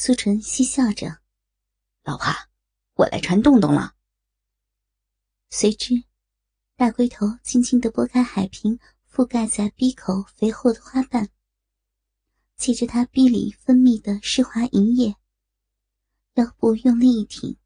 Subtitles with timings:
[0.00, 1.18] 苏纯嬉笑着
[2.06, 2.26] ：“老婆，
[2.94, 3.96] 我来传洞洞了。”
[5.50, 6.04] 随之，
[6.76, 8.78] 大龟头轻轻的拨开海平
[9.10, 11.30] 覆盖在鼻口肥厚的花瓣，
[12.56, 15.16] 借着他鼻里分泌的湿滑银液，
[16.34, 17.58] 腰部用力一挺，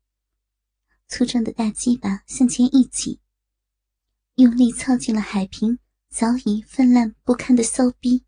[1.08, 3.20] 粗壮的大鸡巴向前一挤，
[4.36, 5.78] 用力操进了海平
[6.08, 8.24] 早已泛滥不堪的骚逼。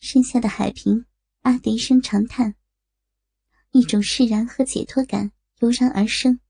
[0.00, 1.06] 身下的海平
[1.46, 2.56] 啊的一声长叹，
[3.70, 6.40] 一种释然和解脱感油然而生。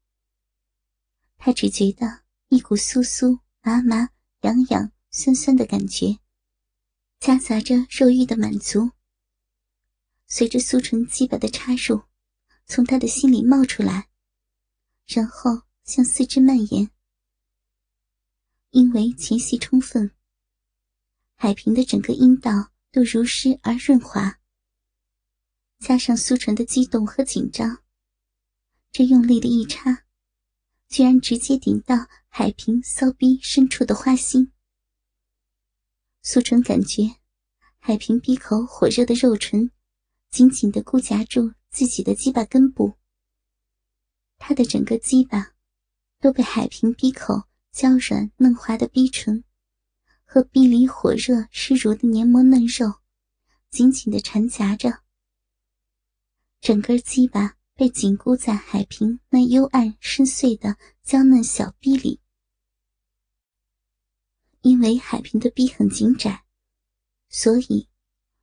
[1.37, 4.09] 他只觉得一股酥酥麻麻、
[4.41, 6.19] 痒痒酸酸的感觉，
[7.21, 8.91] 夹杂着肉欲的满足，
[10.27, 12.01] 随着苏纯鸡巴的插入，
[12.65, 14.09] 从他的心里冒出来，
[15.07, 16.91] 然后向四肢蔓延。
[18.71, 20.11] 因为前戏充分，
[21.35, 22.73] 海平的整个阴道。
[22.93, 24.39] 都如湿而润滑，
[25.79, 27.83] 加上苏纯的激动和紧张，
[28.91, 30.05] 这用力的一插，
[30.89, 34.53] 居然直接顶到海平骚逼深处的花心。
[36.23, 37.17] 苏纯感觉
[37.79, 39.71] 海平闭口火热的肉唇
[40.31, 42.95] 紧紧的箍夹住自己的鸡巴根部，
[44.39, 45.53] 他的整个鸡巴
[46.21, 49.45] 都被海平闭口娇软嫩滑的逼唇。
[50.25, 53.01] 和壁里火热湿如的黏膜嫩肉，
[53.71, 55.06] 紧紧的缠夹着。
[56.67, 62.21] 整根鸡巴被紧箍在海平那幽暗深邃的娇嫩小臂里。
[64.63, 66.45] 因为海平的臂很紧窄，
[67.29, 67.89] 所以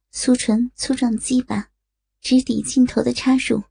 [0.09, 1.69] 苏纯粗壮鸡巴
[2.21, 3.61] 直抵尽头的插入，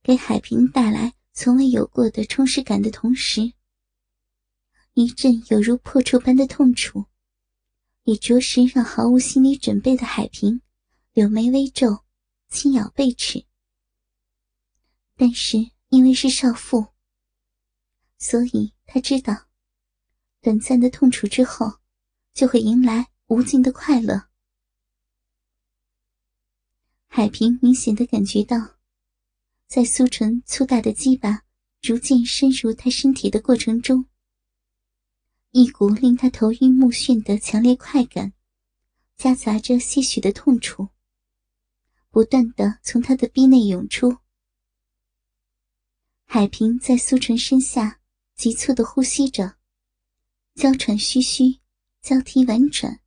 [0.00, 3.52] 给海平带来从未有过的充实感的同时，
[4.94, 7.06] 一阵有如破处般的痛楚。
[8.04, 10.62] 也着实让毫无心理准备的海平
[11.14, 12.04] 柳眉微皱，
[12.48, 13.44] 轻咬背齿。
[15.16, 15.56] 但是
[15.88, 16.88] 因为是少妇，
[18.18, 19.46] 所以他知道，
[20.42, 21.80] 短暂的痛楚之后，
[22.34, 24.28] 就会迎来无尽的快乐。
[27.06, 28.76] 海平明显的感觉到，
[29.66, 31.44] 在苏纯粗大的鸡巴
[31.80, 34.04] 逐渐深入他身体的过程中。
[35.52, 38.34] 一股令他头晕目眩的强烈快感，
[39.16, 40.90] 夹杂着些许的痛楚，
[42.10, 44.18] 不断的从他的臂内涌出。
[46.28, 48.00] 海平在苏纯身下
[48.34, 49.54] 急促的呼吸着，
[50.54, 51.60] 娇喘吁吁，
[52.02, 53.00] 交替婉转，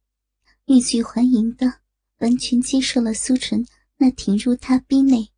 [0.66, 1.82] 欲拒还迎的，
[2.20, 5.32] 完全接受了苏纯那挺入他臂内，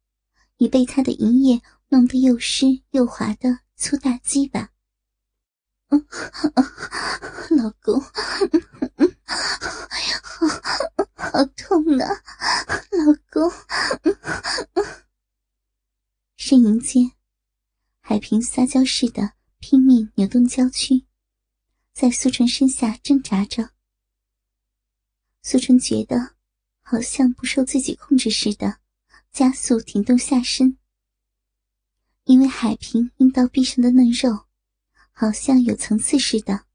[0.57, 4.69] 已被他的银液弄得又湿又滑的粗大鸡巴。
[5.89, 7.99] 老公，
[10.23, 10.47] 好
[11.15, 12.07] 好痛啊！
[12.91, 13.51] 老公，
[16.37, 17.11] 呻吟间，
[18.31, 21.05] 海平撒娇似的拼命扭动娇躯，
[21.91, 23.71] 在苏纯身下挣扎着。
[25.41, 26.37] 苏纯觉得
[26.79, 28.77] 好像不受自己控制似的，
[29.33, 30.77] 加速挺动下身，
[32.23, 34.45] 因为海平阴道壁上的嫩肉。
[35.11, 36.67] 好像有层次似的，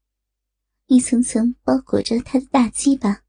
[0.85, 3.23] 一层层包裹着他的大鸡巴。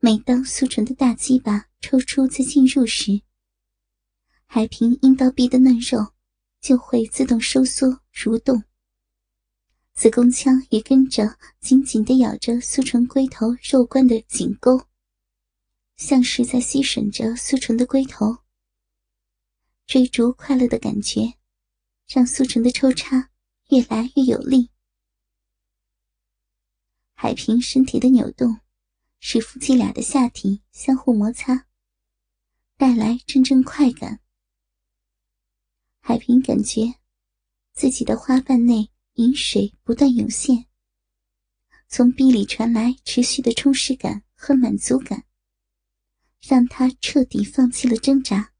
[0.00, 3.22] 每当苏纯的大鸡巴抽出再进入时，
[4.46, 6.14] 海平阴道壁的嫩肉
[6.60, 8.62] 就会自动收缩蠕动，
[9.94, 14.86] 子宫腔也跟着紧紧地咬着苏纯龟头肉冠的颈沟，
[15.96, 18.38] 像是在吸吮着苏纯的龟头。
[19.86, 21.34] 追逐快乐的感觉，
[22.06, 23.30] 让苏纯的抽插。
[23.70, 24.70] 越来越有力，
[27.12, 28.60] 海平身体的扭动，
[29.20, 31.66] 使夫妻俩的下体相互摩擦，
[32.78, 34.20] 带来阵阵快感。
[36.08, 36.94] 海平感觉
[37.74, 40.64] 自己的花瓣内饮水不断涌现，
[41.86, 45.26] 从壁里传来持续的充实感和满足感，
[46.40, 48.54] 让他彻底放弃了挣扎。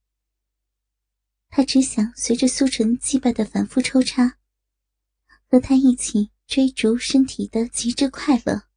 [1.49, 4.39] 他只想随着苏纯击败的反复抽插。
[5.47, 8.69] 和他一起追逐身体的极致快乐。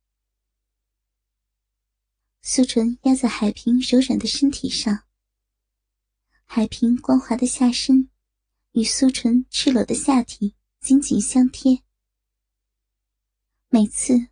[2.41, 5.03] 苏纯压在海平柔软的身体上，
[6.45, 8.07] 海平光滑的下身
[8.73, 11.83] 与苏纯赤裸的下体紧紧相贴。
[13.69, 14.27] 每次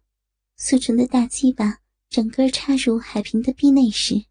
[0.56, 4.26] 苏纯的大鸡巴整个插入海平的臂内时，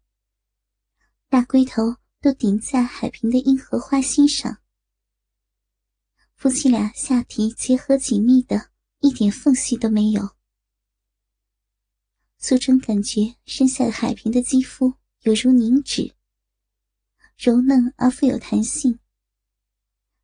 [1.27, 4.61] 大龟头都顶在海平的阴核花心上。
[6.35, 8.71] 夫妻俩下体结合紧密的，
[9.01, 10.35] 一点缝隙都没有。
[12.37, 16.15] 苏春感觉身下的海平的肌肤犹如凝脂，
[17.37, 18.99] 柔嫩而富有弹性。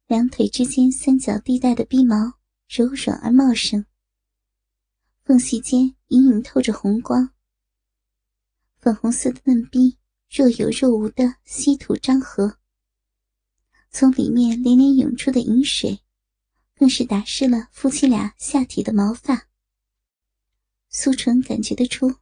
[0.08, 2.34] 两腿之间三角地带的逼毛
[2.70, 3.84] 柔软而茂盛，
[5.24, 7.34] 缝隙间隐隐透着红光。
[8.78, 9.98] 粉红色的嫩逼
[10.30, 12.60] 若有若无的稀土张合，
[13.90, 16.02] 从里面连连涌出的饮水，
[16.76, 19.48] 更是打湿了夫妻俩下体的毛发。
[20.90, 22.18] 苏纯感觉得出，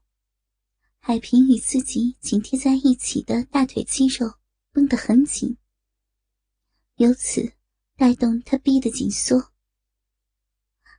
[0.99, 4.35] 海平与自己紧贴在一起的大腿肌肉
[4.71, 5.57] 绷得很紧，
[6.95, 7.51] 由此。
[7.95, 9.51] 带动他逼得紧缩，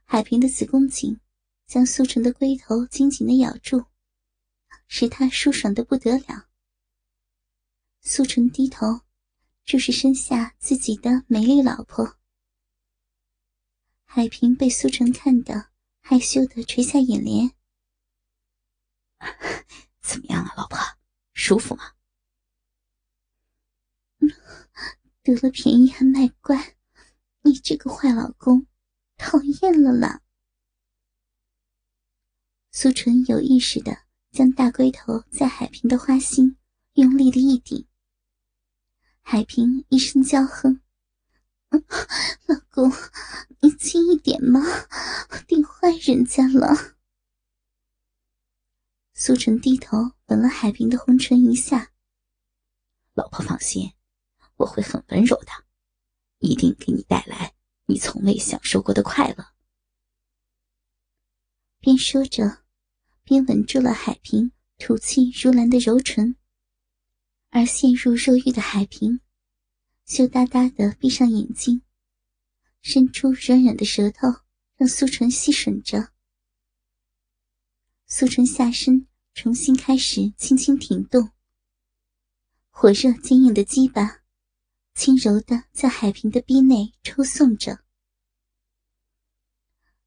[0.05, 1.19] 海平的子宫颈
[1.67, 3.85] 将苏纯的龟头紧紧的咬住，
[4.87, 6.49] 使他舒爽的不得了。
[8.01, 9.01] 苏纯低头
[9.65, 12.17] 注视身下自己的美丽老婆，
[14.05, 17.51] 海平被苏纯看得害羞的垂下眼帘。
[20.01, 20.77] 怎么样啊，老婆，
[21.33, 21.93] 舒服吗？
[25.23, 26.77] 得了便宜还卖乖。
[27.45, 28.65] 你这个坏老公，
[29.17, 30.23] 讨厌了啦！
[32.71, 33.95] 苏纯有意识的
[34.31, 36.57] 将大龟头在海平的花心
[36.93, 37.87] 用力的一顶，
[39.21, 40.81] 海平一声娇哼
[41.69, 42.91] ：“老公，
[43.59, 44.61] 你轻一点嘛，
[45.47, 46.95] 顶坏人家了。”
[49.13, 51.91] 苏纯低头吻了海平的红唇一下
[53.13, 53.93] ：“老婆放心，
[54.55, 55.64] 我会很温柔的。”
[56.45, 57.53] 一定给你带来
[57.85, 59.45] 你从未享受过的快乐。
[61.79, 62.63] 边说着，
[63.23, 66.35] 边吻住了海平吐气如兰的柔唇。
[67.49, 69.21] 而陷入肉欲的海平，
[70.05, 71.81] 羞答答的闭上眼睛，
[72.81, 74.27] 伸出软软的舌头，
[74.75, 76.11] 让苏纯吸吮着。
[78.07, 81.31] 苏纯下身重新开始轻轻挺动，
[82.69, 84.24] 火热坚硬的鸡巴。
[84.95, 87.83] 轻柔的在海平的逼内抽送着，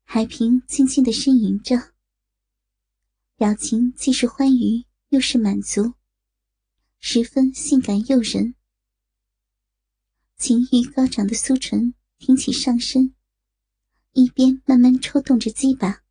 [0.03, 1.93] 海平轻轻的呻吟着，
[3.37, 5.93] 表情既是欢愉又是满足，
[7.01, 8.55] 十分性感诱人。
[10.39, 13.15] 情欲高涨的苏纯挺起上身，
[14.13, 16.03] 一边慢慢抽动着鸡巴，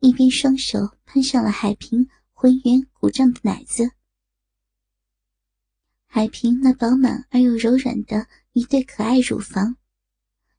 [0.00, 3.97] 一边双手攀上了海平浑圆鼓胀的奶子。
[6.10, 9.76] 海平那饱满而又柔软的一对可爱乳房，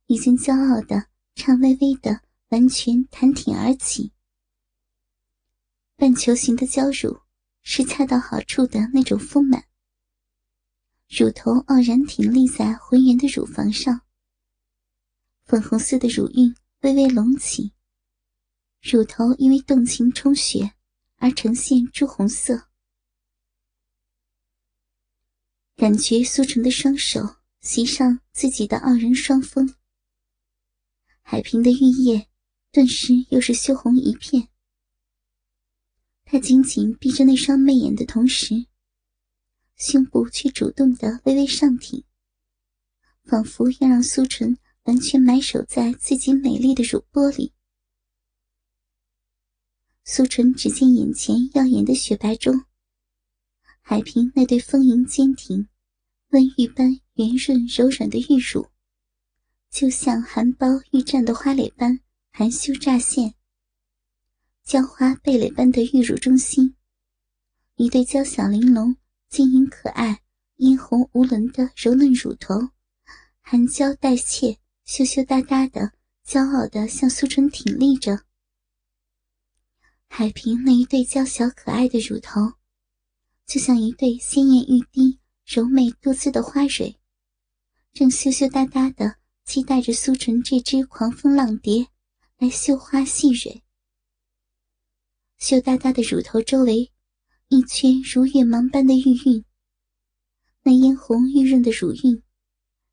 [0.05, 4.13] 已经骄傲的颤巍巍的完全弹挺而起。
[5.97, 7.19] 半球形的娇乳
[7.63, 9.65] 是恰到好处的那种丰满，
[11.09, 14.01] 乳头傲然挺立在浑圆的乳房上，
[15.43, 17.73] 粉红色的乳晕微微隆起，
[18.81, 20.73] 乳头因为动情充血
[21.17, 22.68] 而呈现朱红色。
[25.79, 27.21] 感觉苏纯的双手
[27.61, 29.73] 袭上自己的傲人双峰，
[31.21, 32.27] 海平的玉叶
[32.69, 34.49] 顿时又是羞红一片。
[36.25, 38.65] 他紧紧闭着那双媚眼的同时，
[39.77, 42.03] 胸部却主动的微微上挺，
[43.23, 47.53] 仿佛要让苏纯完全埋首在自己美丽的乳波里。
[50.03, 52.65] 苏成只见眼前耀眼的雪白中。
[53.89, 55.67] 海平那对丰盈坚挺、
[56.29, 58.67] 温玉般圆润柔软的玉乳，
[59.71, 61.99] 就像含苞欲绽的花蕾般
[62.31, 63.33] 含羞乍现。
[64.63, 66.75] 娇花蓓蕾般的玉乳中心，
[67.77, 68.95] 一对娇小玲珑、
[69.27, 70.21] 晶莹可爱、
[70.57, 72.69] 嫣红无伦的柔嫩乳头，
[73.41, 75.93] 含娇带怯、羞羞答答的，
[76.23, 78.19] 骄傲的向苏纯挺立着。
[80.07, 82.58] 海平那一对娇小可爱的乳头。
[83.49, 86.95] 就像一对鲜艳欲滴、柔美多姿的花蕊，
[87.93, 91.87] 正羞羞答答的期待着苏纯这只狂风浪蝶
[92.37, 93.63] 来绣花戏蕊。
[95.39, 96.91] 羞答答的乳头周围，
[97.47, 99.43] 一圈如月芒般的玉晕。
[100.61, 102.21] 那嫣红玉润的乳晕，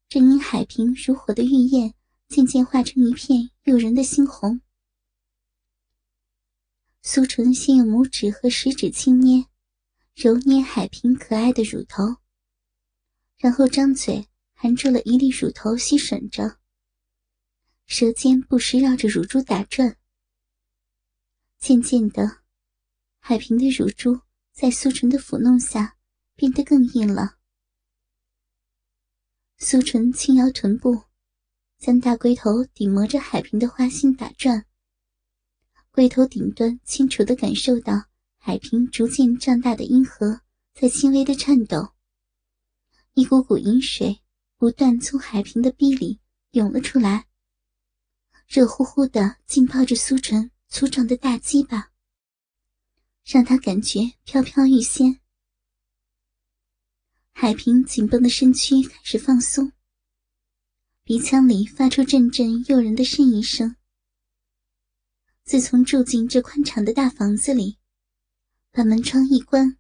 [0.09, 1.93] 正因海平如火的玉焰，
[2.29, 4.63] 渐渐化成一片诱人的猩红。
[7.03, 9.45] 苏纯先用拇指和食指轻捏。
[10.17, 12.17] 揉捏海平可爱的乳头，
[13.37, 16.59] 然后张嘴含住了一粒乳头吸吮着，
[17.85, 19.99] 舌尖不时绕着乳珠打转。
[21.59, 22.39] 渐渐的，
[23.19, 24.19] 海平的乳珠
[24.55, 25.99] 在苏纯的抚弄下
[26.35, 27.37] 变得更硬了。
[29.59, 31.03] 苏纯轻摇臀部，
[31.77, 34.65] 将大龟头顶磨着海平的花心打转，
[35.91, 38.07] 龟头顶端清楚的感受到。
[38.47, 40.41] 海平逐渐胀大的阴核
[40.73, 41.95] 在轻微的颤抖，
[43.15, 44.23] 一股股饮水
[44.57, 46.21] 不断从海平的壁里
[46.53, 47.27] 涌了出来，
[48.47, 51.91] 热乎乎的浸泡着苏纯粗壮的大鸡巴，
[53.25, 55.19] 让他感觉飘飘欲仙。
[57.33, 59.73] 海平紧绷的身躯开始放松，
[61.03, 63.75] 鼻腔里发出阵阵诱人的呻吟声。
[65.43, 67.79] 自从住进这宽敞的大房子里，
[68.77, 69.79] 把门窗一关。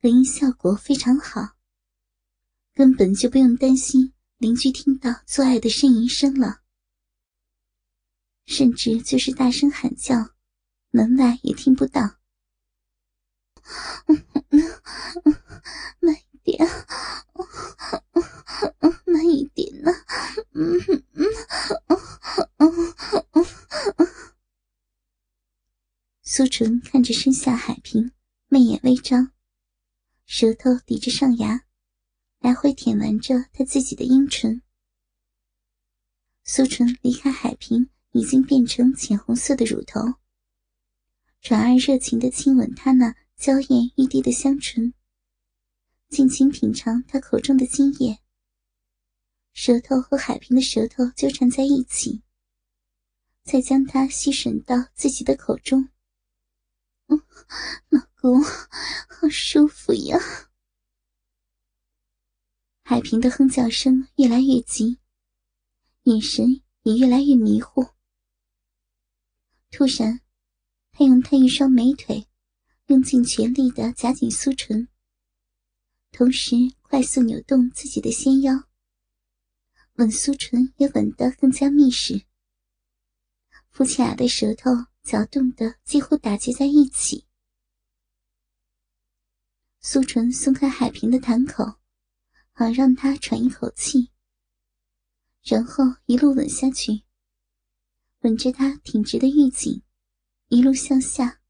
[0.00, 1.56] 隔音效果非常好，
[2.72, 6.60] 根本就不用担心邻居听到做爱的呻吟声了。
[8.46, 10.34] 甚至就是大声喊叫，
[10.92, 12.20] 门外也听不到。
[15.98, 16.64] 慢一点，
[19.04, 19.90] 慢一点呢。
[26.34, 28.10] 苏纯看着身下海平，
[28.48, 29.32] 媚眼微张。
[30.24, 31.66] 舌头抵着上牙，
[32.38, 34.62] 来回舔玩着他自己的阴唇。
[36.42, 40.00] 苏纯离开海平，已经变成浅红色的乳头，
[41.42, 44.94] 转而热情的亲吻他那娇艳欲滴的香唇，
[46.08, 48.20] 尽情品尝他口中的精液。
[49.52, 52.22] 舌头和海平的舌头纠缠在一起，
[53.44, 55.90] 再将它吸吮到自己的口中。
[57.88, 60.18] 老公，好舒服呀！
[62.84, 64.98] 海平的哼叫声越来越急，
[66.02, 67.86] 眼神也越来越迷糊。
[69.70, 70.20] 突然，
[70.90, 72.28] 他用他一双美腿，
[72.86, 74.88] 用尽全力的夹紧苏唇，
[76.10, 78.64] 同时快速扭动自己的纤腰，
[79.94, 82.26] 吻苏唇也吻得更加密实。
[83.70, 84.70] 夫妻俩的舌头
[85.02, 87.26] 搅动的几乎打结在一起。
[89.80, 91.64] 苏纯松开海平的潭口，
[92.52, 94.10] 好让他喘一口气，
[95.42, 97.02] 然后一路吻下去，
[98.20, 99.82] 吻着他挺直的玉颈，
[100.48, 101.40] 一路向下。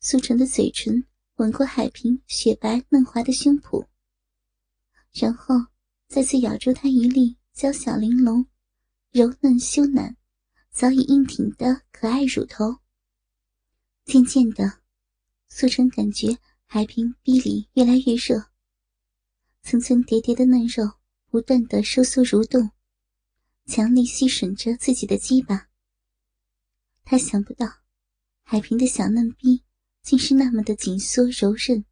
[0.00, 3.86] 苏纯的嘴唇吻过海平雪白嫩滑的胸脯，
[5.12, 5.54] 然后
[6.06, 8.46] 再次咬住他一粒娇小玲珑、
[9.10, 10.16] 柔嫩羞赧、
[10.78, 12.78] 早已硬挺的可爱乳头。
[14.04, 14.78] 渐渐的，
[15.48, 16.38] 苏纯感觉。
[16.66, 18.50] 海平逼里越来越热，
[19.62, 20.84] 层层叠叠的嫩肉
[21.30, 22.70] 不断的收缩蠕动，
[23.66, 25.68] 强力吸吮着自己的鸡巴。
[27.02, 27.66] 他想不到，
[28.42, 29.64] 海平的小嫩逼
[30.02, 31.84] 竟是那么的紧缩柔韧，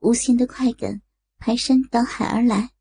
[0.00, 1.00] 无限的快感
[1.38, 2.72] 排山倒海而来。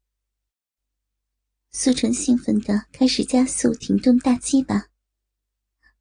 [1.72, 4.88] 苏纯兴奋的开始加速挺动大鸡巴，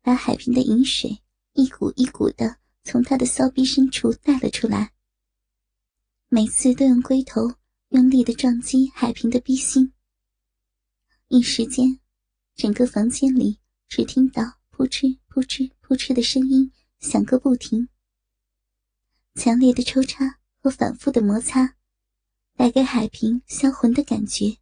[0.07, 1.21] 把海平的饮水
[1.55, 2.59] 一股一股的。
[2.85, 4.93] 从他的骚逼深处带了出来，
[6.29, 7.57] 每次都用龟头
[7.89, 9.93] 用力的撞击海平的逼心。
[11.27, 11.99] 一时间，
[12.55, 13.59] 整个房间里
[13.89, 16.71] 只听到扑哧扑哧扑哧的声音
[17.01, 17.89] 响个不停。
[19.35, 21.75] 强烈的抽插和反复的摩擦，
[22.55, 24.59] 带给海平销魂的感觉，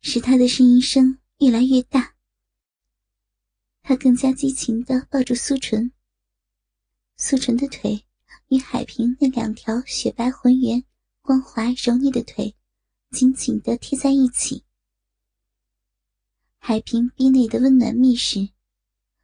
[0.00, 2.15] 使他的呻吟声越来越大。
[3.88, 5.92] 他更加激情地抱住苏纯。
[7.16, 8.04] 苏纯的腿
[8.48, 10.82] 与海平那两条雪白浑圆、
[11.22, 12.56] 光滑柔腻的腿
[13.12, 14.64] 紧紧地贴在一起。
[16.58, 18.48] 海平逼内的温暖密实，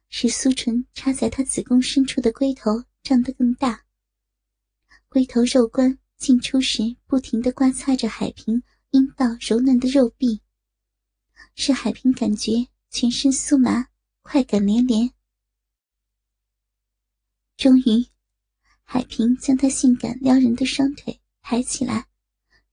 [0.07, 3.83] 使苏纯插在他子宫深处的龟头胀得更大。
[5.09, 10.41] 龟头肉冠进出时不停地刮擦着海平阴道柔嫩的肉壁，
[11.53, 13.89] 使海平感觉全身酥麻，
[14.23, 15.13] 快感连连。
[17.57, 18.07] 终于，
[18.83, 22.07] 海平将她性感撩人的双腿抬起来，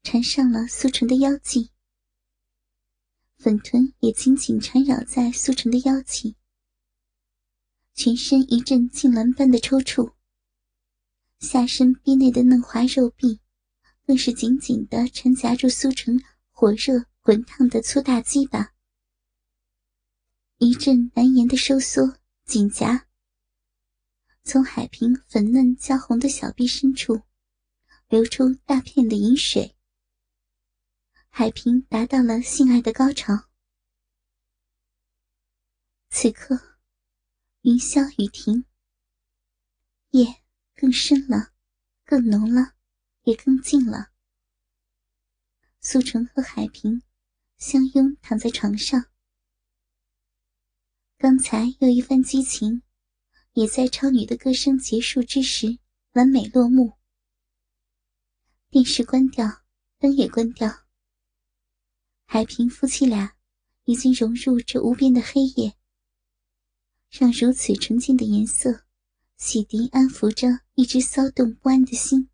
[0.03, 1.71] 缠上了苏纯的腰际。
[3.37, 6.37] 粉臀也紧紧缠绕在苏纯的腰际，
[7.95, 10.15] 全身一阵痉挛般的抽搐。
[11.41, 13.41] 下身逼内的嫩滑肉壁，
[14.07, 18.75] 更是紧紧的缠夹住苏纯火热滚烫的粗大鸡巴，
[20.63, 23.07] 一阵难言的收缩紧夹。
[24.45, 27.23] 从海平粉嫩娇红的小臂深处
[28.09, 29.75] 流出大片的饮水，
[31.31, 33.49] 海平达到了性爱的高潮。
[36.11, 36.77] 此刻，
[37.63, 38.67] 云霄雨停，
[40.11, 40.43] 夜
[40.75, 41.55] 更深了，
[42.05, 42.75] 更浓了，
[43.23, 44.11] 也更静了。
[45.81, 47.01] 苏纯和海平
[47.57, 49.10] 相拥躺在床上，
[51.23, 52.83] 刚才又一番激情。
[53.53, 55.81] 也在超女的歌声结束之时
[56.13, 56.95] 完美落幕。
[58.71, 59.65] 电视关掉，
[59.99, 60.87] 灯也关掉。
[62.25, 63.35] 海平夫妻俩
[63.85, 65.75] 已经融入这无边的黑夜，
[67.11, 68.85] 让如此纯净的颜色
[69.37, 72.31] 洗涤、安抚着一直骚动不安的心。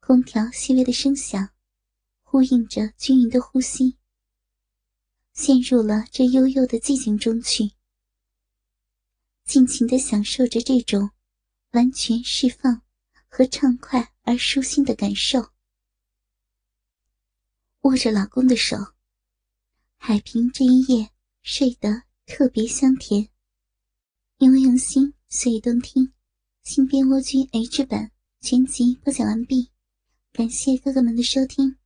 [0.00, 1.50] 空调细微的声响，
[2.22, 3.96] 呼应着均匀的呼吸，
[5.34, 7.72] 陷入了这悠悠的寂静中去，
[9.44, 11.10] 尽情的享受着这种
[11.72, 12.82] 完全释放
[13.28, 15.50] 和畅快而舒心的感受。
[17.82, 18.76] 握着老公的手，
[19.96, 21.10] 海平这一夜
[21.42, 23.28] 睡得特别香甜。
[24.38, 26.12] 因为用心，所以动听。
[26.62, 28.10] 新编蜗居 H 版
[28.40, 29.70] 全集播讲完毕，
[30.32, 31.76] 感谢哥哥们的收听。